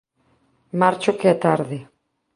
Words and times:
Marcho 0.79 1.11
que 1.19 1.27
é 1.33 1.35
tarde 1.45 1.77